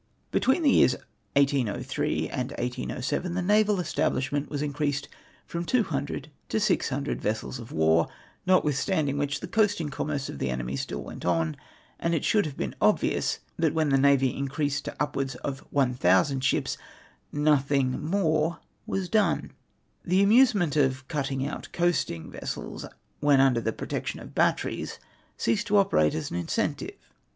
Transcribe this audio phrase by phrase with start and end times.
[0.31, 0.95] Between the years
[1.35, 5.07] 1803 and 1807, the naval esta l)lishment was increased
[5.45, 8.07] from 200 to GOO vessels of war,
[8.43, 11.55] notwithstanding which the coasting commerce of the enemy still went on,
[11.99, 15.59] and it should have been obvious that wdien the na\y was increased to upwards of
[15.69, 16.79] 1000 ships,
[17.31, 18.57] nothing more
[18.89, 19.51] ivas done.
[20.03, 22.87] The amusement of cutting out coasting vessels
[23.19, 24.97] when under the protection of batteries
[25.37, 26.97] ceased to operate as an incentive.